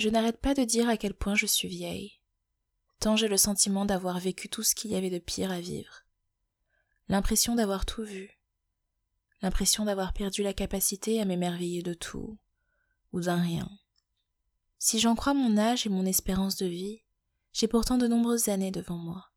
[0.00, 2.22] Je n'arrête pas de dire à quel point je suis vieille,
[3.00, 6.06] tant j'ai le sentiment d'avoir vécu tout ce qu'il y avait de pire à vivre.
[7.08, 8.40] L'impression d'avoir tout vu,
[9.42, 12.38] l'impression d'avoir perdu la capacité à m'émerveiller de tout,
[13.12, 13.70] ou d'un rien.
[14.78, 17.02] Si j'en crois mon âge et mon espérance de vie,
[17.52, 19.28] j'ai pourtant de nombreuses années devant moi,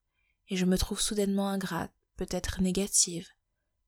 [0.48, 3.27] et je me trouve soudainement ingrate, peut-être négative,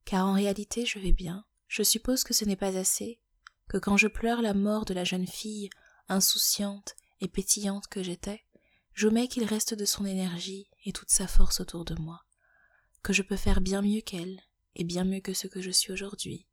[0.03, 1.45] car en réalité je vais bien.
[1.69, 3.21] Je suppose que ce n'est pas assez,
[3.69, 5.69] que quand je pleure la mort de la jeune fille,
[6.07, 8.43] insouciante et pétillante que j'étais,
[8.93, 12.25] j'omets qu'il reste de son énergie et toute sa force autour de moi,
[13.03, 14.41] que je peux faire bien mieux qu'elle,
[14.75, 16.47] et bien mieux que ce que je suis aujourd'hui.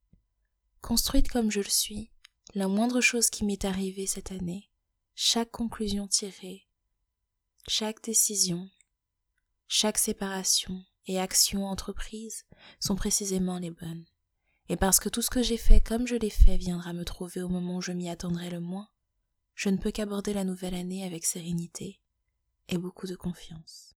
[0.80, 2.10] Construite comme je le suis,
[2.54, 4.70] la moindre chose qui m'est arrivée cette année,
[5.14, 6.66] chaque conclusion tirée,
[7.68, 8.68] chaque décision,
[9.68, 12.44] chaque séparation et action entreprise
[12.80, 14.04] sont précisément les bonnes.
[14.68, 17.42] Et parce que tout ce que j'ai fait comme je l'ai fait viendra me trouver
[17.42, 18.88] au moment où je m'y attendrai le moins,
[19.62, 22.00] je ne peux qu'aborder la nouvelle année avec sérénité
[22.68, 23.94] et beaucoup de confiance.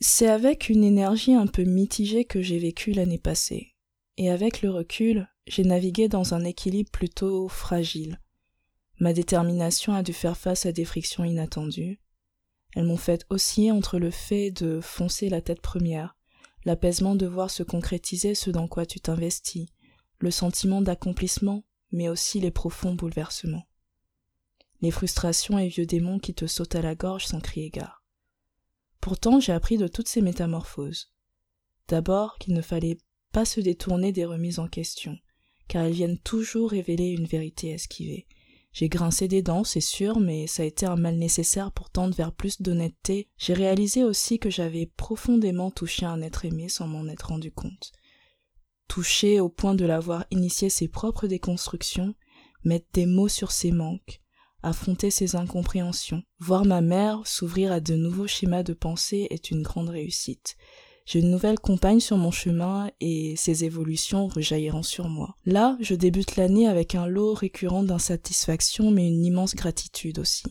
[0.00, 3.74] C'est avec une énergie un peu mitigée que j'ai vécu l'année passée,
[4.18, 8.20] et avec le recul, j'ai navigué dans un équilibre plutôt fragile.
[9.00, 11.98] Ma détermination a dû faire face à des frictions inattendues.
[12.76, 16.16] Elles m'ont fait osciller entre le fait de foncer la tête première,
[16.64, 19.70] l'apaisement de voir se concrétiser ce dans quoi tu t'investis,
[20.20, 23.66] le sentiment d'accomplissement, mais aussi les profonds bouleversements.
[24.80, 28.04] Les frustrations et vieux démons qui te sautent à la gorge sans crier gare.
[29.00, 31.12] Pourtant, j'ai appris de toutes ces métamorphoses.
[31.88, 32.98] D'abord qu'il ne fallait
[33.32, 35.18] pas se détourner des remises en question,
[35.66, 38.26] car elles viennent toujours révéler une vérité esquivée,
[38.72, 42.14] j'ai grincé des dents, c'est sûr, mais ça a été un mal nécessaire pour tendre
[42.14, 43.28] vers plus d'honnêteté.
[43.36, 47.92] J'ai réalisé aussi que j'avais profondément touché un être aimé sans m'en être rendu compte.
[48.88, 52.14] Touché au point de l'avoir initié ses propres déconstructions,
[52.64, 54.20] mettre des mots sur ses manques,
[54.62, 59.62] affronter ses incompréhensions, voir ma mère s'ouvrir à de nouveaux schémas de pensée est une
[59.62, 60.56] grande réussite.
[61.06, 65.36] J'ai une nouvelle compagne sur mon chemin et ses évolutions rejailliront sur moi.
[65.46, 70.44] Là, je débute l'année avec un lot récurrent d'insatisfaction mais une immense gratitude aussi.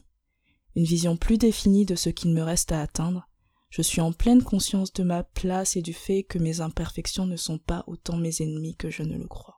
[0.75, 3.27] Une vision plus définie de ce qu'il me reste à atteindre.
[3.69, 7.35] Je suis en pleine conscience de ma place et du fait que mes imperfections ne
[7.35, 9.56] sont pas autant mes ennemis que je ne le crois.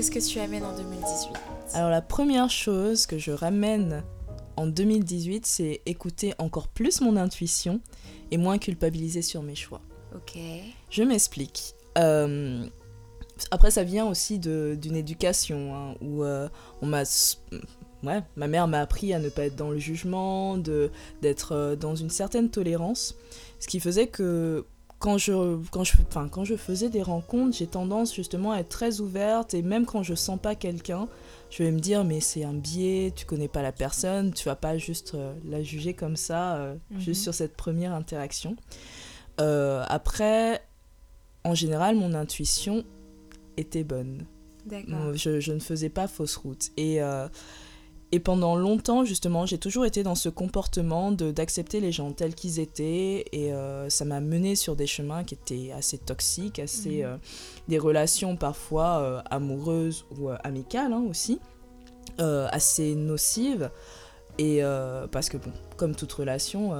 [0.00, 1.34] Qu'est-ce que tu amènes en 2018
[1.74, 4.02] Alors la première chose que je ramène
[4.56, 7.82] en 2018, c'est écouter encore plus mon intuition
[8.30, 9.82] et moins culpabiliser sur mes choix.
[10.14, 10.38] Ok.
[10.88, 11.74] Je m'explique.
[11.98, 12.64] Euh,
[13.50, 16.48] après, ça vient aussi d'une éducation hein, où euh,
[16.80, 17.02] on m'a
[18.02, 21.94] ouais, ma mère m'a appris à ne pas être dans le jugement, d'être euh, dans
[21.94, 23.16] une certaine tolérance,
[23.58, 24.64] ce qui faisait que
[25.00, 28.68] quand je, quand, je, enfin, quand je faisais des rencontres, j'ai tendance justement à être
[28.68, 31.08] très ouverte et même quand je sens pas quelqu'un,
[31.48, 34.56] je vais me dire mais c'est un biais, tu connais pas la personne, tu vas
[34.56, 37.24] pas juste euh, la juger comme ça, euh, juste mhm.
[37.24, 38.56] sur cette première interaction.
[39.40, 40.62] Euh, après,
[41.44, 42.84] en général, mon intuition
[43.56, 44.26] était bonne.
[45.14, 46.70] Je, je, ne faisais pas fausse route.
[46.76, 47.00] Et
[48.12, 52.58] et pendant longtemps, justement, j'ai toujours été dans ce comportement d'accepter les gens tels qu'ils
[52.58, 53.24] étaient.
[53.32, 57.04] Et euh, ça m'a mené sur des chemins qui étaient assez toxiques, assez, mhm.
[57.04, 57.16] euh,
[57.68, 61.38] des relations parfois euh, amoureuses ou amicales hein, aussi,
[62.18, 63.70] assez nocives.
[64.38, 64.62] Et
[65.12, 66.72] parce que, bon, comme toute relation,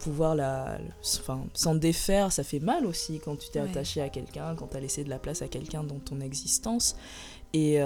[0.00, 4.68] pouvoir la, s'en défaire, ça fait mal aussi quand tu t'es attaché à quelqu'un, quand
[4.68, 6.96] tu as laissé de la place à quelqu'un dans ton existence.
[7.52, 7.78] Et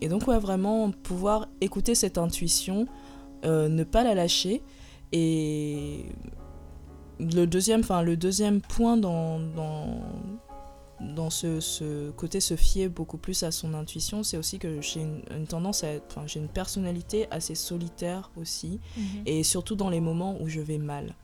[0.00, 2.86] et donc, ouais, vraiment pouvoir écouter cette intuition,
[3.44, 4.62] euh, ne pas la lâcher.
[5.12, 6.06] Et
[7.18, 10.00] le deuxième, enfin, le deuxième point dans, dans,
[11.00, 15.00] dans ce, ce, côté se fier beaucoup plus à son intuition, c'est aussi que j'ai
[15.02, 19.22] une, tendance à enfin, j'ai une personnalité assez solitaire aussi, mhm.
[19.26, 21.14] et surtout dans les moments où je vais mal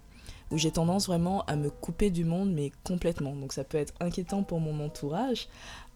[0.50, 3.34] où j'ai tendance vraiment à me couper du monde, mais complètement.
[3.34, 5.48] Donc ça peut être inquiétant pour mon entourage,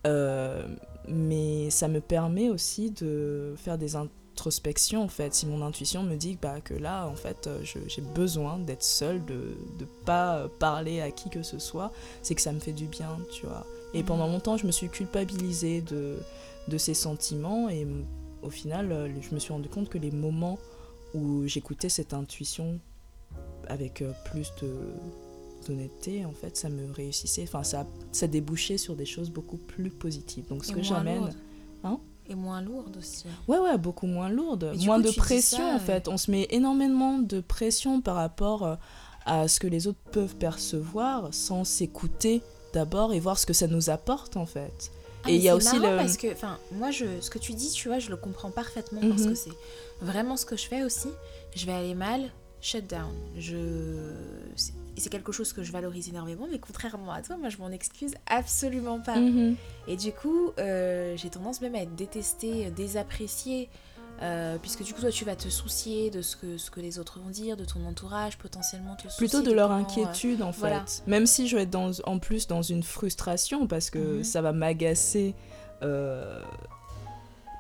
[0.07, 0.67] euh,
[1.09, 5.35] mais ça me permet aussi de faire des introspections en fait.
[5.35, 9.25] Si mon intuition me dit bah, que là en fait euh, j'ai besoin d'être seule,
[9.25, 11.93] de ne pas parler à qui que ce soit,
[12.23, 13.67] c'est que ça me fait du bien, tu vois.
[13.93, 14.35] Et pendant mhm.
[14.35, 16.17] longtemps je me suis culpabilisée de
[16.69, 17.69] de ses sentiments.
[17.69, 17.87] Et
[18.43, 20.59] au final, euh, je me suis rendu compte que les moments
[21.15, 22.79] où j'écoutais cette intuition
[23.69, 24.73] avec plus de
[25.67, 27.43] d'honnêteté, en fait, ça me réussissait.
[27.45, 30.47] Enfin, ça, ça débouchait sur des choses beaucoup plus positives.
[30.49, 31.31] Donc, ce Et que j'amène.
[31.85, 31.99] Hein?
[32.29, 33.25] Et moins lourde aussi.
[33.49, 34.73] Ouais, ouais, beaucoup moins lourde.
[34.85, 36.07] Moins coup, de pression, ça, en fait.
[36.09, 38.77] On se met énormément de pression par rapport euh,
[39.27, 42.41] à ce que les autres peuvent percevoir sans s'écouter
[42.73, 44.93] d'abord et voir ce que ça nous apporte, en fait.
[45.25, 47.53] Ah, Et il y a aussi le- parce que, enfin, moi, je, ce que tu
[47.53, 49.29] dis, tu vois, je le comprends parfaitement parce Mhm.
[49.31, 49.51] que c'est
[50.01, 51.09] vraiment ce que je fais aussi.
[51.55, 52.31] Je vais aller mal,
[52.61, 53.11] shut down.
[53.37, 54.13] Je,
[55.01, 57.71] et c'est quelque chose que je valorise énormément, mais contrairement à toi, moi, je m'en
[57.71, 59.17] excuse absolument pas.
[59.17, 59.57] Mhm.
[59.89, 63.71] Et du coup, euh, j'ai tendance même à être détestée, euh, désappréciée,
[64.21, 66.99] euh, puisque du coup, toi, tu vas te soucier de ce que, ce que les
[66.99, 70.53] autres vont dire, de ton entourage, potentiellement te soucier Plutôt de leur comment, inquiétude, en
[70.53, 71.03] fait.
[71.07, 74.25] Même si je vais être dans, en plus dans une frustration, parce que Mhm.
[74.25, 75.35] ça va m'agacer
[75.83, 76.43] euh,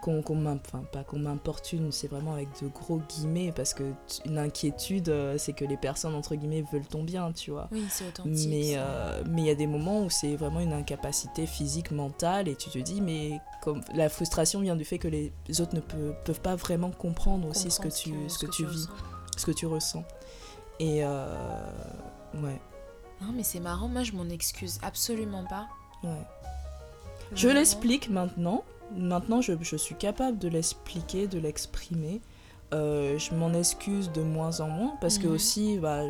[0.00, 3.92] qu'on enfin, pas qu'on m'importune, c'est vraiment avec de gros guillemets, parce que
[4.24, 7.68] une inquiétude, euh, c'est que les personnes, entre guillemets, veulent ton bien, tu vois.
[7.70, 8.48] Oui, c'est authentique.
[8.48, 12.48] Mais euh, mais il y a des moments où c'est vraiment une incapacité physique, mentale,
[12.48, 15.80] et tu te dis, mais comme la frustration vient du fait que les autres ne
[15.80, 18.88] peu- peuvent pas vraiment comprendre aussi ce que tu, ce que tu vis,
[19.36, 20.04] ce que tu ressens.
[20.78, 21.60] Et euh,
[22.34, 22.58] ouais,
[23.20, 25.66] Non, mais c'est marrant, moi, je m'en excuse absolument pas.
[26.04, 26.10] ouais.
[27.32, 27.60] Je Vraiment.
[27.60, 28.64] l'explique maintenant.
[28.96, 32.20] Maintenant, je, je suis capable de l'expliquer, de l'exprimer.
[32.72, 36.02] Euh, je m'en excuse de moins en moins parce que aussi, bah,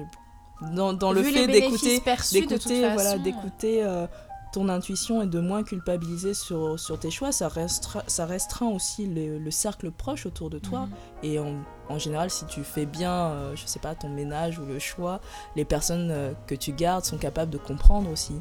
[0.74, 2.00] dans, dans le fait d'écouter,
[2.32, 4.06] d'écouter, voilà, d'écouter euh,
[4.52, 9.06] ton intuition et de moins culpabiliser sur, sur tes choix, ça restreint, ça restreint aussi
[9.06, 10.80] le, le cercle proche autour de toi.
[10.80, 10.90] Mhm.
[11.22, 11.54] Et en,
[11.88, 15.20] en général, si tu fais bien, euh, je sais pas, ton ménage ou le choix,
[15.56, 18.40] les personnes euh, que tu gardes sont capables de comprendre aussi Mhm.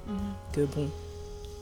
[0.52, 0.90] que bon,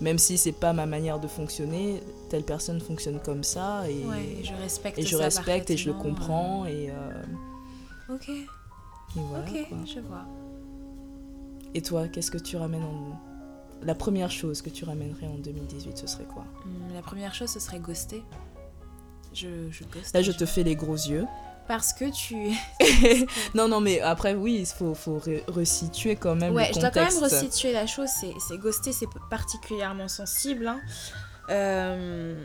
[0.01, 4.37] même si c'est pas ma manière de fonctionner, telle personne fonctionne comme ça et, Ouais,
[4.39, 6.93] et je respecte et je ça respecte et je le comprends et, euh,
[8.09, 8.45] euh, Ok, et
[9.15, 9.43] voilà.
[9.49, 9.77] ok, quoi.
[9.85, 10.25] je vois.
[11.73, 13.19] Et toi, qu'est-ce que tu ramènes en
[13.83, 16.43] la première chose que tu ramènerais en 2018, ce serait quoi?
[16.65, 18.23] Hum, La première chose, ce serait ghoster.
[19.33, 20.15] Je, je ghoste.
[20.15, 21.25] Là, je te fais les gros yeux.
[21.67, 22.51] Parce que tu.
[23.55, 26.79] non, non, mais après, oui, il faut, faut re- resituer quand même Ouais, le je
[26.79, 28.07] dois quand même resituer la chose.
[28.09, 30.67] C'est, c'est ghoster, c'est particulièrement sensible.
[30.67, 30.79] hein.
[31.49, 32.35] Euh,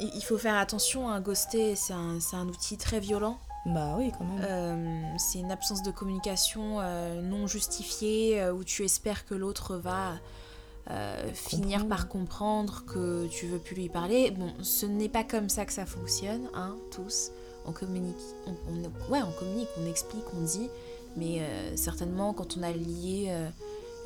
[0.00, 1.08] il faut faire attention.
[1.10, 3.38] à ghoster, c'est un, un outil très violent.
[3.66, 4.40] Bah oui, quand même.
[4.42, 10.12] Euh, c'est une absence de communication euh, non justifiée où tu espères que l'autre va
[10.90, 14.30] euh, finir par comprendre que tu veux plus lui parler.
[14.30, 17.30] Bon, ce n'est pas comme ça que ça fonctionne, hein, tous.
[17.68, 18.16] On communique,
[18.46, 20.68] on, on- ouais, on communique, on explique, on dit,
[21.16, 23.48] mais euh, certainement quand on a lié euh,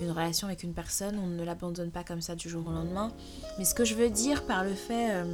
[0.00, 3.12] une relation avec une personne, on ne l'abandonne pas comme ça du jour au lendemain.
[3.58, 5.24] Mais ce que je veux dire par le fait euh,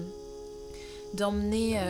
[1.15, 1.81] d'emmener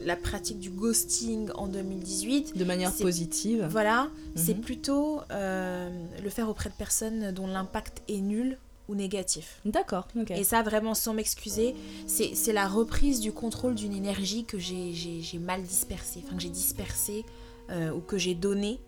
[0.00, 3.68] la pratique du ghosting en 2018, De manière positive.
[3.70, 4.60] voilà, c'est Mhm.
[4.62, 8.58] plutôt le faire auprès de personnes dont l'impact est nul
[8.92, 9.60] ou négatif.
[9.64, 10.30] D'accord, ok.
[10.30, 11.74] Et ça, vraiment, sans m'excuser,
[12.06, 14.92] c'est la reprise du contrôle d'une énergie que j'ai-
[15.40, 17.24] mal dispersée, enfin que j'ai dispersée
[17.70, 18.78] euh, ou que j'ai donnée.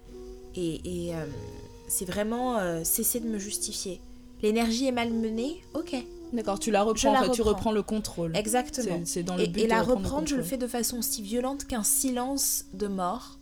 [0.55, 1.25] Et, et, euh,
[1.89, 4.01] c'est vraiment euh, cesser de me justifier.
[4.43, 5.95] L'énergie est mal menée, ok,
[6.33, 7.57] D'accord, tu la reprends, la en fait, tu reprends.
[7.57, 8.37] reprends le contrôle.
[8.37, 9.01] exactement.
[9.05, 11.23] C'est- dans le Et, but et la reprendre reprendre, je le fais de façon aussi
[11.23, 13.39] violente qu'un silence de mort.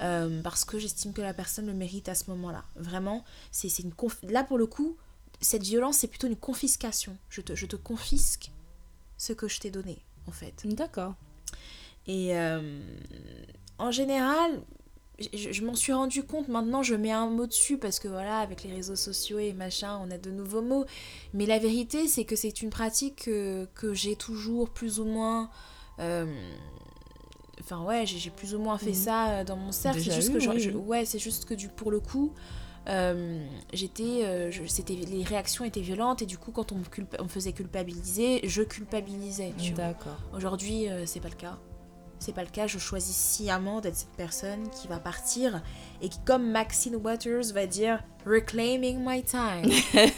[0.00, 2.64] euh, parce que j'estime que la personne le mérite à ce moment-là.
[2.76, 3.22] Vraiment,
[3.52, 4.96] c'est c'est une conf- là pour le coup,
[5.42, 7.16] cette violence c'est plutôt une confiscation.
[7.28, 8.50] Je te, je te confisque
[9.18, 10.54] ce que je t'ai donné en fait.
[10.64, 11.14] D'accord.
[12.06, 12.80] Et euh,
[13.78, 14.60] en général,
[15.32, 16.48] je, je m'en suis rendu compte.
[16.48, 20.00] Maintenant, je mets un mot dessus parce que voilà, avec les réseaux sociaux et machin,
[20.04, 20.84] on a de nouveaux mots.
[21.34, 25.50] Mais la vérité, c'est que c'est une pratique que, que j'ai toujours plus ou moins.
[26.00, 26.26] euh,
[27.60, 28.94] Enfin ouais, j'ai plus ou moins fait Mhm.
[28.94, 30.00] ça euh, dans mon cercle.
[30.02, 32.32] C'est juste eu, que oui, je- ouais, c'est juste que du pour le coup,
[32.88, 34.50] euh, j'étais, euh,
[34.88, 38.40] les réactions étaient violentes et du coup quand on me, culpa- on me faisait culpabiliser,
[38.48, 39.52] je culpabilisais.
[39.76, 40.18] D'accord.
[40.34, 41.58] Aujourd'hui, euh, c'est pas le cas.
[42.18, 42.68] C'est pas le cas.
[42.68, 45.60] Je choisis sciemment d'être cette personne qui va partir
[46.02, 49.68] et qui, comme Maxine Waters va dire, reclaiming my time.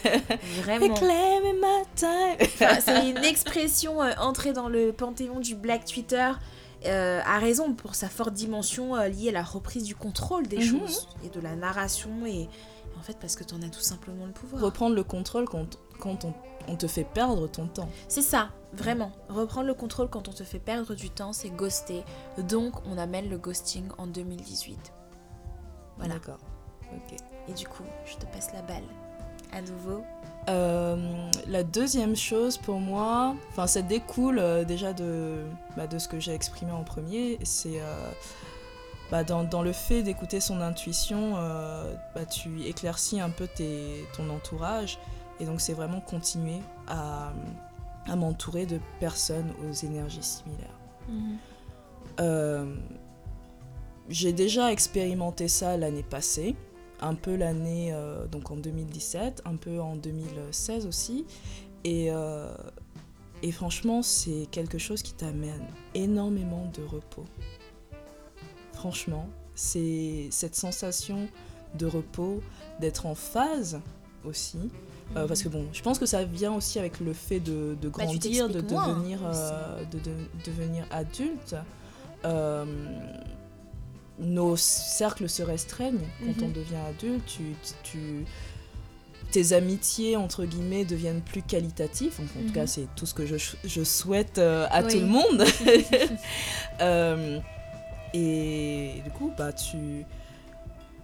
[0.61, 0.93] Vraiment.
[0.93, 2.37] Reclaim my time.
[2.41, 6.29] Enfin, c'est une expression euh, entrée dans le panthéon du Black Twitter.
[6.85, 10.57] Euh, a raison pour sa forte dimension euh, liée à la reprise du contrôle des
[10.57, 10.63] Mhm.
[10.63, 12.49] choses et de la narration et
[12.97, 14.61] en fait parce que tu en as tout simplement le pouvoir.
[14.61, 16.33] Reprendre le contrôle quand, quand on,
[16.67, 17.89] on te fait perdre ton temps.
[18.07, 19.11] C'est ça, vraiment.
[19.29, 22.03] Reprendre le contrôle quand on te fait perdre du temps, c'est ghoster.
[22.47, 24.93] Donc, on amène le ghosting en 2018.
[25.97, 26.15] Voilà.
[26.15, 26.39] D'accord.
[26.93, 27.17] Ok.
[27.47, 28.83] Et du coup, je te passe la balle.
[29.51, 30.03] À nouveau,
[30.47, 30.95] Euh,
[31.47, 35.43] la deuxième chose pour moi, enfin ça découle euh, déjà de,
[35.75, 38.11] bah, de ce que j'ai exprimé en premier, c'est euh,
[39.11, 41.33] bah, dans, dans, le fait d'écouter son intuition,
[42.13, 44.99] bah, tu éclaircis un peu tes, ton entourage
[45.39, 47.33] et donc c'est vraiment continuer à,
[48.07, 50.69] à m'entourer de personnes aux énergies similaires.
[52.17, 52.79] Mhm.
[54.09, 56.55] j'ai déjà expérimenté ça l'année passée
[57.01, 61.25] un peu l'année euh, donc en 2017, un peu en 2016 aussi.
[61.83, 62.53] Et, euh,
[63.43, 67.25] et franchement, c'est quelque chose qui t'amène énormément de repos.
[68.73, 71.27] Franchement, c'est cette sensation
[71.75, 72.41] de repos,
[72.79, 73.79] d'être en phase
[74.25, 74.71] aussi.
[75.15, 77.89] Euh, parce que bon, je pense que ça vient aussi avec le fait de, de
[77.89, 79.19] bah, grandir, de, devenir,
[79.91, 80.11] de, de,
[80.43, 81.55] devenir adulte
[84.19, 86.53] nos cercles se restreignent quand on mhm.
[86.53, 87.39] devient adulte.
[87.83, 88.25] Tu,
[89.31, 92.19] tes amitiés, entre guillemets, deviennent plus qualitatifs.
[92.19, 92.67] en tout cas, mhm.
[92.67, 95.43] c'est tout ce que je, souhaite euh, à tout le monde.
[96.81, 97.39] Euh,
[98.13, 100.05] et du coup, bah, tu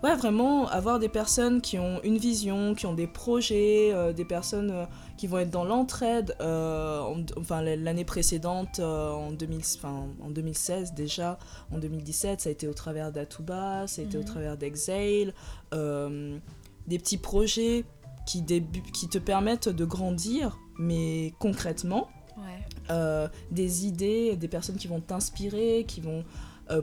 [0.04, 4.26] ouais, vraiment avoir des personnes qui ont une vision, qui ont des projets, euh, des
[4.26, 4.86] personnes euh,
[5.18, 6.36] qui vont être dans l'entraide.
[6.42, 7.04] Euh,
[7.38, 11.38] enfin, l'année précédente, en, 2000, en 2016 déjà,
[11.72, 14.28] en 2017, ça a été au travers d'Atuba, ça a été au mhm.
[14.28, 15.34] travers d'Exhale.
[15.72, 17.86] des petits projets
[18.26, 18.44] qui,
[18.94, 22.10] qui te permettent de grandir, mais concrètement.
[23.52, 26.24] des idées, des personnes qui vont t'inspirer, qui vont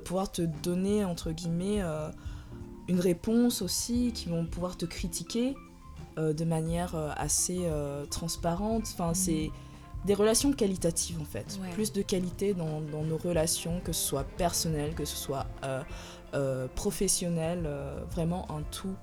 [0.04, 1.82] pouvoir te donner, entre guillemets,
[2.88, 5.54] une réponse aussi, qui vont pouvoir te critiquer
[6.18, 8.84] euh, de manière euh, assez euh, transparente.
[8.92, 9.14] Enfin, mhm.
[9.14, 9.50] c'est
[10.04, 11.58] des relations qualitatives en fait.
[11.74, 15.46] Plus de qualité dans, dans, nos relations, que ce soit personnel, que ce soit
[16.76, 17.68] professionnel,
[18.12, 18.94] vraiment un tout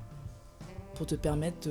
[0.94, 1.68] pour te permettre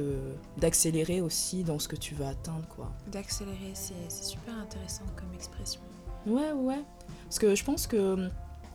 [0.58, 2.68] d'accélérer aussi dans ce que tu veux atteindre.
[2.68, 2.92] quoi.
[3.10, 5.80] D'accélérer, c'est super intéressant comme expression.
[6.26, 6.82] Ouais, ouais.
[7.24, 8.28] Parce que je pense que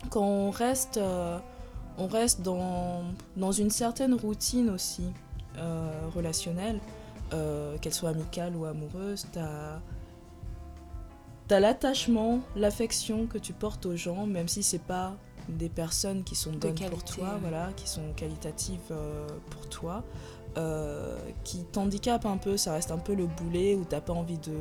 [0.09, 0.99] quand on reste
[1.99, 3.03] on reste dans,
[3.35, 5.03] dans une certaine routine aussi
[5.57, 6.79] euh, relationnelle,
[7.33, 9.27] euh, qu'elle soit amicale ou amoureuse.
[9.33, 9.79] T'as
[11.49, 15.15] as, l'attachement, l'affection que tu portes aux gens, même si c'est pas
[15.49, 20.03] des personnes qui sont bonnes pour toi, voilà, qui sont qualitatives euh, pour toi.
[20.59, 24.39] Euh, qui t'handicape un peu, ça reste un peu le boulet où t'as pas envie
[24.39, 24.51] de,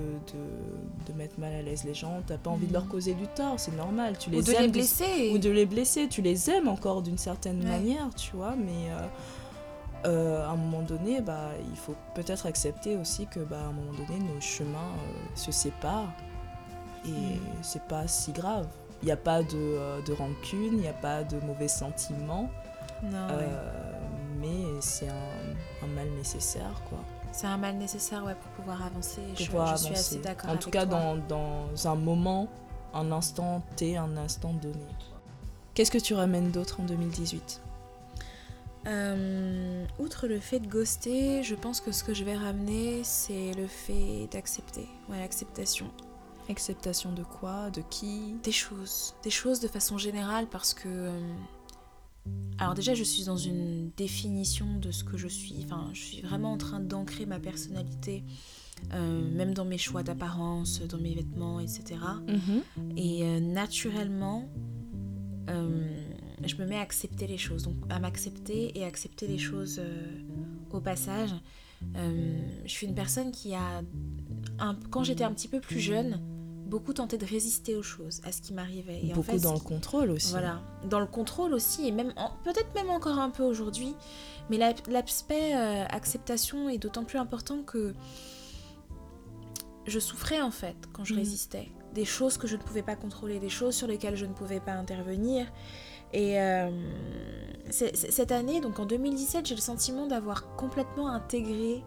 [1.06, 2.88] de, mettre mal à l'aise les gens, t'as pas envie de leur mm.
[2.88, 4.16] causer du tort, c'est normal.
[4.16, 5.32] Tu les ou de les blesser.
[5.34, 9.06] ou de les blesser, tu les aimes encore d'une certaine manière, tu vois, mais euh,
[10.06, 13.72] euh, à un moment donné, bah, il faut peut-être accepter aussi que bah, à un
[13.72, 14.92] moment donné, nos chemins
[15.34, 16.12] se séparent
[17.06, 17.40] et mm.
[17.62, 18.68] c'est pas si grave.
[19.02, 22.50] Il n'y a pas de, de rancune, il n'y a pas de mauvais sentiments.
[23.02, 23.28] Non,
[24.40, 26.98] mais c'est un, mal nécessaire, quoi.
[27.32, 29.20] C'est un mal nécessaire, ouais, pour pouvoir avancer.
[29.34, 32.48] je, suis assez d'accord En tout cas, Dans, dans un moment,
[32.94, 34.86] un instant T, un instant donné.
[35.74, 37.62] Qu'est-ce que tu ramènes d'autre en 2018
[38.86, 43.52] euh, outre le fait de ghoster, je pense que ce que je vais ramener, c'est
[43.52, 44.88] le fait d'accepter.
[45.10, 45.90] Ouais, l'acceptation.
[46.48, 47.68] Acceptation de quoi?
[47.70, 48.36] De qui?
[48.42, 49.14] Des choses.
[49.22, 51.20] Des choses de façon générale parce que euh,
[52.58, 55.56] alors déjà, je suis dans une définition de ce que je suis.
[55.64, 58.24] Enfin, je suis vraiment en train d'ancrer ma personnalité,
[58.92, 61.96] euh, même dans mes choix d'apparence, dans mes vêtements, etc.
[62.96, 63.28] Et mhm.
[63.28, 64.48] euh, naturellement,
[65.50, 65.88] euh,
[66.44, 69.80] je me mets à accepter les choses, donc à m'accepter et accepter les choses
[70.72, 71.30] au passage.
[71.94, 73.82] je suis une personne qui a,
[74.90, 76.20] quand j'étais un petit peu plus jeune,
[76.68, 79.00] beaucoup tenté de résister aux choses, à ce qui m'arrivait.
[79.02, 80.30] Et beaucoup dans le contrôle aussi.
[80.30, 82.12] Voilà, dans le contrôle aussi, et même
[82.44, 83.94] peut-être même encore un peu aujourd'hui,
[84.50, 87.94] mais l'aspect euh, acceptation est d'autant plus important que
[89.86, 91.18] je souffrais en fait quand je mm.
[91.18, 91.68] résistais.
[91.94, 94.60] Des choses que je ne pouvais pas contrôler, des choses sur lesquelles je ne pouvais
[94.60, 95.46] pas intervenir.
[96.12, 96.70] Et euh,
[97.70, 101.82] cette année, donc en 2017, j'ai le sentiment d'avoir complètement intégré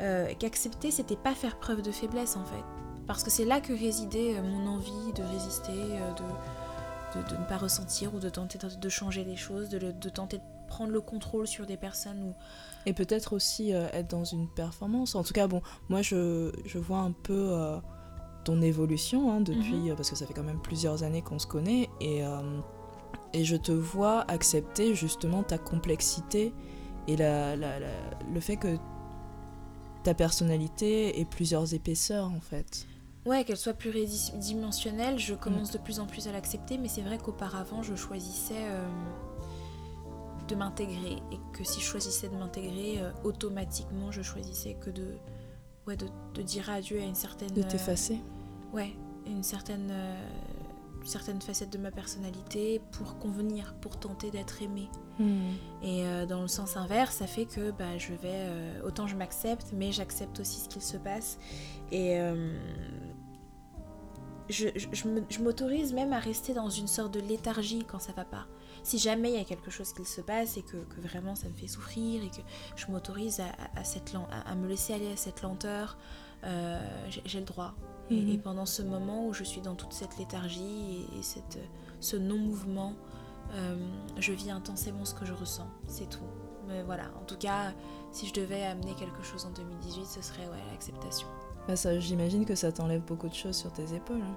[0.00, 3.72] euh, qu'accepter, c'était pas faire preuve de faiblesse en fait parce que c'est là que
[3.72, 8.58] résidait euh, mon envie de résister, euh, de, de, ne pas ressentir ou de tenter
[8.58, 12.22] de changer les choses, de, de tenter de prendre le contrôle sur des personnes.
[12.22, 12.34] Ou...
[12.86, 15.14] Et peut-être aussi euh, être dans une performance.
[15.14, 17.52] En tout cas, bon, moi je, je vois un peu
[18.44, 19.96] ton évolution hein, depuis, mhm.
[19.96, 22.22] parce que ça fait quand même plusieurs années qu'on se connaît, et,
[23.32, 26.52] et je te vois accepter justement ta complexité
[27.06, 27.78] et la, la,
[28.32, 28.76] le fait que
[30.04, 32.86] ta personnalité ait plusieurs épaisseurs en fait.
[33.26, 37.16] Ouais, qu'elle soit pluridimensionnelle, je commence de plus en plus à l'accepter, mais c'est vrai
[37.18, 38.86] qu'auparavant, je choisissais euh,
[40.48, 45.16] de m'intégrer, et que si je choisissais de m'intégrer, euh, automatiquement, je choisissais que de
[45.86, 47.50] ouais, de, de dire adieu à une certaine.
[47.50, 48.94] De t'effacer euh, Ouais,
[49.26, 49.90] une certaine,
[51.04, 54.88] euh, certaine facette de ma personnalité pour convenir, pour tenter d'être aimée.
[55.18, 55.50] Hmm.
[55.82, 58.18] Et euh, dans le sens inverse, ça fait que bah, je vais.
[58.34, 61.38] euh, autant je m'accepte, mais j'accepte aussi ce qu'il se passe.
[61.92, 62.18] Et.
[62.18, 62.56] euh,
[64.50, 68.46] je, je- m'autorise même à rester dans une sorte de léthargie quand ça va pas.
[68.82, 71.48] Si jamais il y a quelque chose qui se passe et que, que vraiment ça
[71.48, 72.42] me fait souffrir et que
[72.76, 75.96] je m'autorise à, à- à me laisser aller à cette lenteur,
[76.42, 77.74] j'ai le droit.
[78.10, 78.34] Et-.
[78.34, 81.58] Et, pendant ce moment où je suis dans toute cette léthargie et, et cette,
[82.00, 82.92] ce non-mouvement,
[83.52, 83.76] euh,
[84.18, 86.24] je vis intensément ce que je ressens, c'est tout.
[86.66, 87.72] Mais voilà, en tout cas,
[88.12, 91.26] si je devais amener quelque chose en 2018, ce serait ouais, l'acceptation.
[91.68, 94.22] Bah, ça, J'imagine que ça t'enlève beaucoup de choses sur tes épaules.
[94.22, 94.36] hein.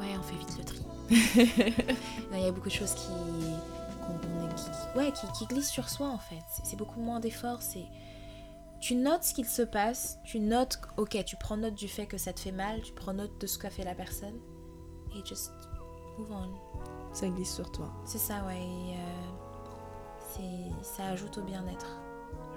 [0.00, 0.80] Ouais, on fait vite le tri.
[2.32, 3.10] Il y a beaucoup de choses qui,
[4.98, 6.42] ouais, qui, qui glissent sur soi en fait.
[6.50, 7.62] C'est- C'est beaucoup moins d'efforts.
[7.62, 7.84] C'est
[8.82, 12.18] tu notes ce qu'il se passe, tu notes, ok, tu prends note du fait que
[12.18, 14.34] ça te fait mal, tu prends note de ce qu'a fait la personne
[15.16, 15.52] et just
[16.18, 17.14] move on.
[17.14, 17.92] Ça glisse sur toi.
[18.04, 18.56] C'est ça, ouais.
[18.58, 22.00] et, euh, ça ajoute au bien-être,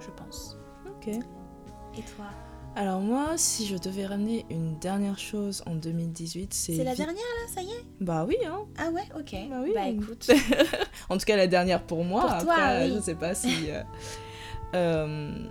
[0.00, 0.56] je pense.
[0.86, 1.08] Ok.
[1.08, 2.26] Et toi?
[2.74, 6.74] Alors moi, si je devais ramener une dernière chose en 2018, c'est...
[6.76, 7.84] C'est la dernière là, ça y est?
[8.00, 8.64] Bah oui, hein.
[8.78, 9.34] Ah ouais, ok.
[9.48, 10.28] Bah oui, on- écoute.
[11.08, 12.22] En tout cas, la dernière pour moi.
[12.22, 12.94] Pour après, toi, euh, oui.
[12.96, 13.70] je sais pas si...
[13.70, 13.82] euh,
[14.74, 15.48] euh,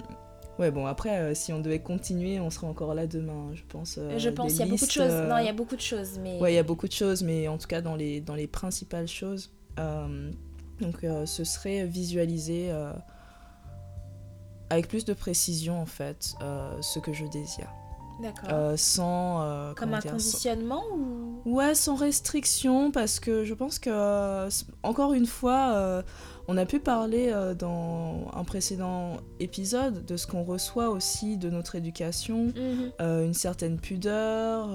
[0.58, 3.98] Ouais, bon, après, euh, si on devait continuer, on serait encore là demain, je pense.
[3.98, 5.12] euh, je pense qu'il y a beaucoup de choses.
[5.12, 6.40] euh, Non, il y a beaucoup de choses, mais.
[6.40, 8.48] Ouais, il y a beaucoup de choses, mais en tout cas, dans les, dans les
[8.48, 10.32] principales choses, euh,
[10.80, 12.94] donc euh, ce serait visualiser euh,
[14.70, 17.70] avec plus de précision, en fait, euh, ce que je désire.
[18.22, 18.50] D'accord.
[18.52, 19.42] Euh, sans...
[19.42, 21.25] euh, Comme un dire, sans- conditionnement ou.
[21.46, 24.50] Ouais, sans restriction, parce que je pense que, euh,
[24.82, 26.02] encore une fois, euh,
[26.48, 31.52] on a pu parler euh, dans un précédent épisode de ce qu'on reçoit aussi de
[31.52, 32.92] notre éducation, Mhm.
[33.00, 34.70] euh, une certaine pudeur,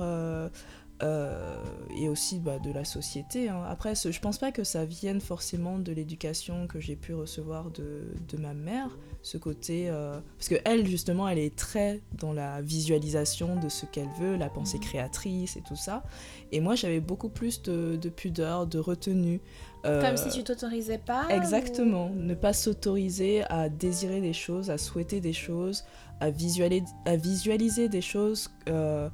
[1.03, 1.57] euh,
[1.97, 3.49] et aussi bah, de la société.
[3.49, 3.63] hein.
[3.69, 8.13] Après, je pense pas que ça vienne forcément de l'éducation que j'ai pu recevoir de,
[8.29, 9.89] de ma mère, ce côté...
[9.89, 14.37] euh, parce que elle, justement, elle est très dans la visualisation de ce qu'elle veut,
[14.37, 14.85] la pensée Mhm.
[14.85, 16.05] créatrice et tout ça.
[16.53, 19.41] Et moi, j'avais beaucoup plus de, de pudeur, de retenue.
[19.87, 24.79] euh, Comme si tu t'autorisais pas Exactement, ne pas s'autoriser à désirer des choses, à
[24.79, 25.85] souhaiter des choses,
[26.21, 29.09] à visualiser, à visualiser des choses euh,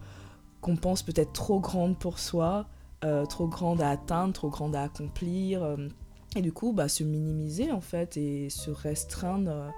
[0.67, 2.67] qu'on pense peut-être trop grandes pour soi,
[3.05, 5.63] euh, trop grandes à atteindre, trop grandes à accomplir.
[5.63, 5.89] euh,
[6.35, 9.71] et du coup, bah, se minimiser en fait et se restreindre euh,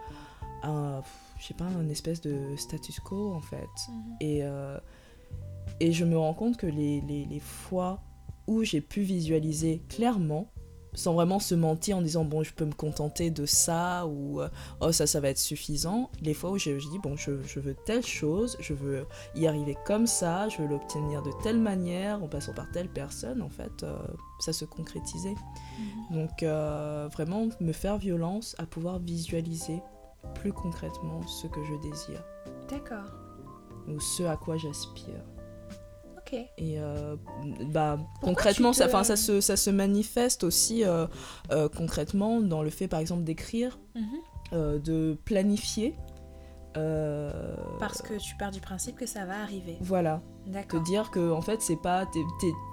[0.63, 1.03] à,
[1.39, 3.69] je sais pas, un espèce de status quo en fait.
[3.91, 4.17] Mhm.
[4.21, 4.79] Et, euh,
[5.79, 8.01] et je me rends compte que les, les, les fois
[8.47, 10.49] où j'ai pu visualiser clairement,
[10.99, 14.49] sans vraiment se mentir en disant bon je peux me contenter de ça ou euh,
[14.81, 17.61] oh ça ça va être suffisant, les fois où je, je dis bon je, je
[17.61, 19.07] veux telle chose, je veux
[19.37, 23.43] y arriver comme ça, je veux l'obtenir de telle manière en passant par telle personne,
[23.43, 23.97] en fait euh,
[24.41, 25.37] ça se concrétisait.
[25.79, 26.19] Mhm.
[26.19, 29.81] Donc euh, vraiment me faire violence à pouvoir visualiser
[30.35, 32.25] plus concrètement ce que je désire
[32.69, 33.13] D'accord.
[33.87, 35.23] ou ce à quoi j'aspire.
[36.33, 37.17] Et euh,
[37.73, 41.07] bah, Pourquoi concrètement, ça, ça, se, ça se manifeste aussi euh,
[41.51, 44.81] euh, concrètement dans le fait, par exemple, d'écrire, Mhm.
[44.81, 45.95] de planifier.
[47.81, 49.77] Parce que tu pars du principe que ça va arriver.
[49.81, 50.23] Voilà,
[50.69, 52.07] te dire que en fait, c'est pas,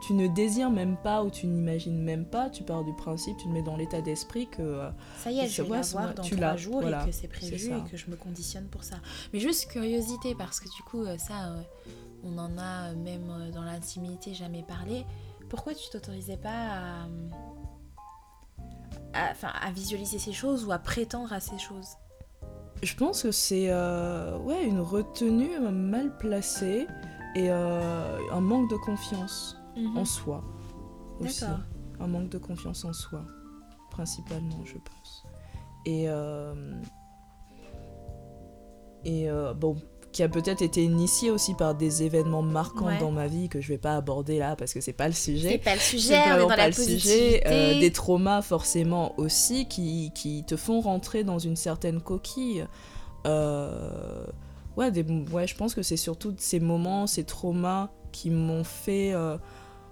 [0.06, 3.46] tu ne désires même pas ou tu n'imagines même pas, tu pars du principe, tu
[3.46, 4.90] te mets dans l'état d'esprit que.
[5.24, 7.28] Ça y est, je vais ouais, l'avoir dans tu trois jours voilà, et que c'est
[7.28, 8.98] prévu et que je me conditionne pour ça.
[9.34, 11.56] Mais juste curiosité, parce que du coup, ça,
[12.26, 15.06] on en a euh, même euh, dans l'intimité jamais parlé.
[15.50, 17.04] Pourquoi tu t'autorisais pas à,
[19.14, 21.90] à- enfin, à visualiser ces choses ou à prétendre à ces choses?
[22.84, 26.88] Je pense que c'est euh, ouais, une retenue mal placée
[27.36, 29.98] et euh, un manque de confiance Mhm.
[29.98, 30.44] en soi
[31.20, 31.46] aussi.
[32.00, 33.22] Un manque de confiance en soi,
[33.92, 35.24] principalement, je pense.
[35.86, 36.74] Et, euh,
[39.06, 39.78] et bon,
[40.16, 43.00] qui a peut-être été initié aussi par des événements marquants Ouais.
[43.00, 45.34] dans ma vie que je vais pas aborder là parce que c'est pas le C'est
[45.36, 45.58] sujet.
[45.58, 47.44] pas le C'est sujet, on est dans pas la le sujet.
[47.46, 52.66] Euh, des traumas forcément aussi qui, qui te font rentrer dans une certaine coquille.
[53.28, 54.26] Euh,
[54.78, 59.12] ouais, des, ouais, je pense que c'est surtout ces moments, ces traumas qui m'ont fait
[59.14, 59.38] euh,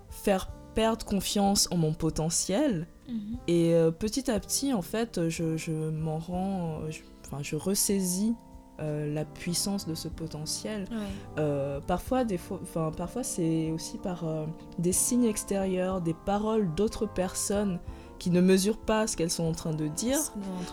[0.09, 2.87] faire perdre confiance en mon potentiel.
[3.09, 3.37] Mhm.
[3.49, 8.33] Et petit à petit, en fait, je, je m'en rends, je- enfin, je ressaisis
[8.79, 10.85] euh, la puissance de ce potentiel.
[10.91, 10.97] Ouais.
[11.39, 14.45] Euh, parfois, des fois, enfin, parfois c'est aussi par euh,
[14.79, 17.79] des signes extérieurs, des paroles d'autres personnes
[18.19, 20.17] qui ne mesurent pas ce qu'elles sont en train de dire.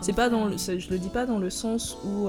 [0.00, 2.28] C'est pas dans le, je le dis pas dans le sens où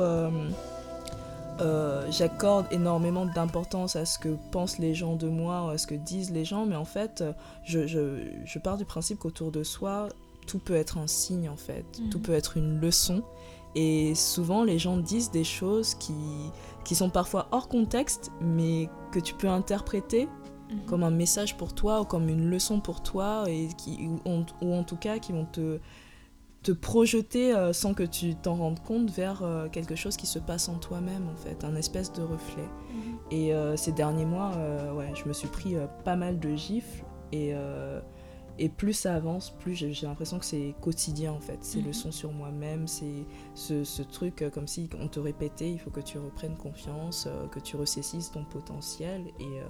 [2.10, 6.32] j'accorde énormément d'importance à ce que pensent les gens de moi, à ce que disent
[6.32, 7.24] les gens, mais en fait,
[7.64, 10.10] je, je, je pars du principe qu'autour de soi,
[10.48, 12.24] tout peut être un signe en fait, tout Mhm.
[12.24, 13.22] peut être une leçon.
[13.76, 16.14] Et souvent, les gens disent des choses qui,
[16.84, 20.28] qui sont parfois hors contexte, mais que tu peux interpréter
[20.72, 20.86] Mhm.
[20.86, 24.46] comme un message pour toi ou comme une leçon pour toi, et qui, ou, en,
[24.62, 25.80] ou en tout cas qui vont te,
[26.64, 30.40] te projeter euh, sans que tu t'en rendes compte vers euh, quelque chose qui se
[30.40, 32.64] passe en toi-même en fait, un espèce de reflet.
[32.94, 33.18] Mhm.
[33.32, 34.52] Et euh, ces derniers mois,
[34.96, 37.54] ouais, je me suis pris pas mal de gifles et,
[38.60, 41.64] et plus ça avance, plus j'ai l'impression que c'est quotidien en fait.
[41.64, 41.88] Ces Mhm.
[41.88, 45.90] leçons sur moi-même, c'est ce, ce truc euh, comme si on te répétait, il faut
[45.90, 49.66] que tu reprennes confiance, euh, que tu ressaisisses ton potentiel et, euh,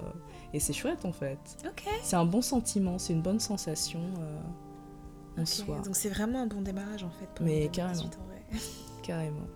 [0.52, 1.38] et c'est chouette en fait.
[1.66, 1.84] Ok.
[2.02, 6.46] C'est un bon sentiment, c'est une bonne sensation euh, en soi, Donc c'est vraiment un
[6.46, 7.26] bon démarrage en fait.
[7.34, 8.10] Pour Mais 2018, carrément.
[9.02, 9.46] carrément.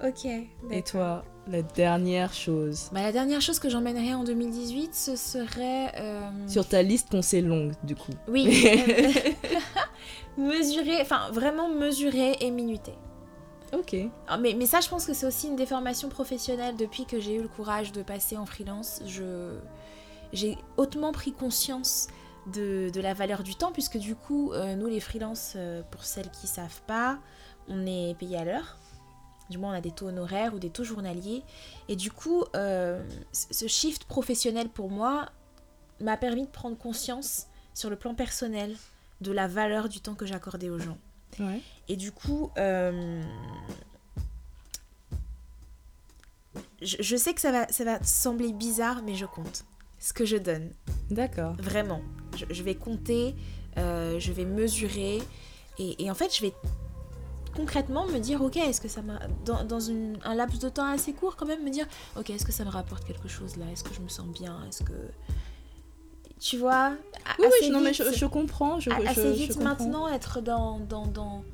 [0.04, 0.26] ok.
[0.72, 5.92] Et toi, la dernière chose bah, La dernière chose que j'emmènerais en 2018, ce serait...
[5.98, 8.12] euh, sur ta liste qu'on sait longue du coup.
[8.28, 8.46] Oui.
[10.38, 12.94] mesurer, enfin vraiment mesurer et minuter.
[13.72, 13.96] Ok.
[14.26, 17.34] Ah, Mais, mais ça, je pense que c'est aussi une déformation professionnelle depuis que j'ai
[17.36, 19.00] eu le courage de passer en freelance.
[19.06, 19.58] Je,
[20.32, 22.08] j'ai hautement pris conscience
[22.52, 26.04] de, de la valeur du temps, puisque du coup, euh, nous les freelances, euh, pour
[26.04, 27.18] celles qui savent pas,
[27.68, 28.76] on est payé à l'heure.
[29.50, 31.42] Du moins, on a des taux honoraires ou des taux journaliers.
[31.88, 35.26] Et du coup, euh, ce shift professionnel pour moi
[36.00, 38.76] m'a permis de prendre conscience sur le plan personnel
[39.20, 40.96] de la valeur du temps que j'accordais aux gens.
[41.38, 41.60] Ouais.
[41.88, 43.22] Et du coup, euh,
[46.80, 49.64] je, je sais que ça va, ça va sembler bizarre, mais je compte
[49.98, 50.70] ce que je donne.
[51.10, 51.54] D'accord.
[51.58, 52.00] Vraiment.
[52.36, 53.34] Je, je vais compter,
[53.78, 55.20] euh, je vais mesurer.
[55.78, 56.54] Et, et en fait, je vais
[57.60, 59.18] concrètement me dire, ok, est-ce que ça m'a...
[59.44, 62.44] Dans, dans une- un laps de temps assez court, quand même, me dire, ok, est-ce
[62.46, 63.66] que ça me rapporte quelque chose là?
[63.72, 64.56] Est-ce que je me sens bien?
[64.68, 64.92] Est-ce que...
[66.38, 66.92] Tu vois
[67.38, 68.80] Oui, assez oui, non, mais je, je comprends.
[68.80, 71.44] Je, assez je vite maintenant être dans, dans, dans,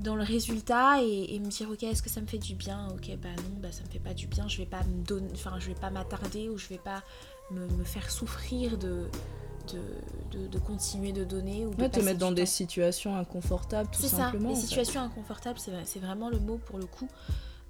[0.00, 2.88] dans le résultat et, et me dire ok est-ce que ça me fait du bien?
[2.94, 5.28] Ok bah non bah ça me fait pas du bien je vais pas me donner
[5.34, 7.02] enfin je vais pas m'attarder ou je vais pas
[7.50, 9.08] me, me faire souffrir de
[9.68, 12.50] de, de, de continuer de donner ou de Ouais, te mettre dans des temps.
[12.50, 14.50] situations inconfortables, tout c'est ça simplement.
[14.50, 14.60] les fait.
[14.62, 17.08] situations inconfortables c'est c'est vraiment le mot pour le coup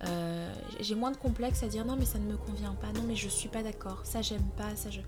[0.06, 0.50] Euh,
[0.80, 3.16] j'ai moins de complexe à dire non mais ça ne me convient pas non mais
[3.16, 5.00] je suis pas d'accord ça j'aime pas ça je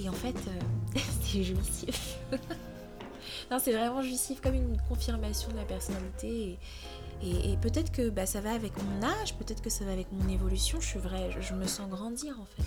[0.00, 2.16] et en fait euh, c'est jouissif
[3.50, 6.58] non c'est vraiment jouissif comme une confirmation de la personnalité
[7.22, 9.90] et, et- et peut-être que bah, ça va avec mon âge peut-être que ça va
[9.92, 12.62] avec mon évolution je suis vrai je, je me sens grandir en fait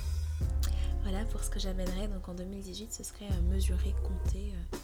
[1.04, 4.78] voilà pour ce que j'amènerais donc en 2018 ce serait euh, mesurer compter euh,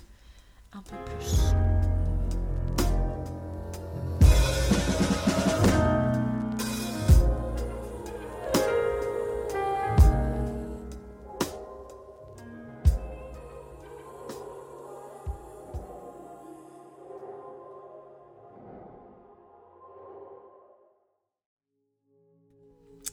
[0.73, 1.53] un peu plus.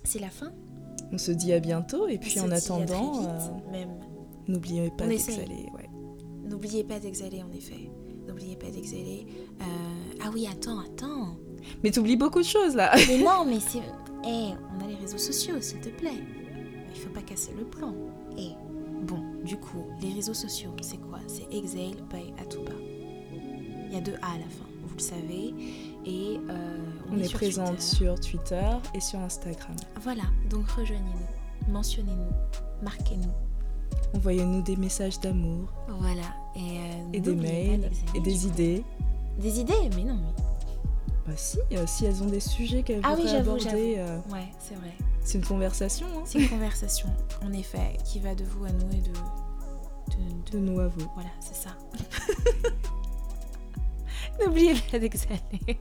[0.04, 0.52] C'est la fin
[1.12, 3.90] On se dit à bientôt et puis en attendant, euh, même
[4.48, 5.66] n'oubliez pas d'exhaler.
[5.74, 5.88] Ouais.
[6.44, 7.90] N'oubliez pas d'exhaler, en effet.
[8.26, 9.26] N'oubliez pas d'exhaler.
[9.60, 9.64] Euh,
[10.24, 11.36] Ah oui, attends, attends.
[11.82, 12.92] Mais t'oublies beaucoup de choses là.
[13.08, 13.78] Mais non, mais c'est.
[14.24, 16.22] Eh, on a les réseaux sociaux, s'il te plaît.
[16.94, 17.94] Il faut pas casser le plan.
[18.38, 18.50] Eh,
[19.02, 21.18] bon, du coup, les réseaux sociaux, c'est quoi?
[21.28, 22.72] C'est Exhale by Atuba.
[23.88, 25.54] Il y a deux A à la fin, vous le savez.
[26.06, 26.76] Et euh,
[27.10, 28.62] on, On est présente sur Twitter
[28.94, 29.74] et sur Instagram.
[30.02, 32.30] Voilà, donc rejoignez-nous, mentionnez-nous,
[32.82, 33.32] marquez-nous.
[34.14, 36.22] Envoyez-nous des messages d'amour Voilà.
[36.54, 38.84] Et, euh, et des mails et des idées.
[39.38, 40.42] Des idées Mais non, mais.
[41.26, 44.46] Bah si, euh, si elles ont des sujets qu'elles Ah oui, voudraient aborder, euh, Ouais,
[44.60, 44.92] c'est vrai.
[45.24, 47.08] c'est une conversation hein, C'est une conversation,
[47.44, 49.10] en effet, qui va de vous à nous et de.
[49.10, 51.06] de- de- de nous à vous.
[51.14, 51.70] Voilà, c'est ça.
[54.40, 55.78] N'oubliez pas d'exhaler.